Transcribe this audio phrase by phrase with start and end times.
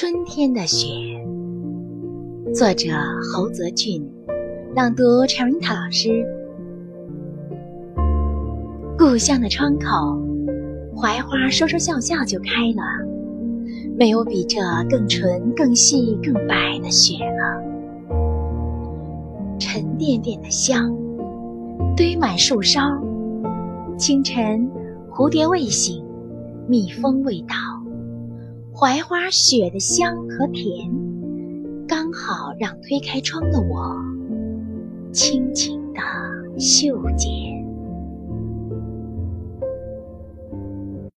[0.00, 0.88] 春天的雪，
[2.54, 2.88] 作者
[3.20, 4.02] 侯泽俊，
[4.74, 6.26] 朗读陈瑞塔老师。
[8.96, 10.18] 故乡的窗口，
[10.94, 12.82] 槐花说说笑笑就开了，
[13.94, 14.58] 没有比这
[14.88, 17.62] 更纯、更细、更白的雪了。
[19.58, 20.96] 沉甸甸的香，
[21.94, 22.80] 堆满树梢。
[23.98, 24.66] 清晨，
[25.10, 26.02] 蝴蝶未醒，
[26.66, 27.54] 蜜蜂未到。
[28.80, 30.90] 槐花雪的香和甜，
[31.86, 33.94] 刚好让推开窗的我
[35.12, 36.00] 轻轻的
[36.58, 37.59] 嗅见。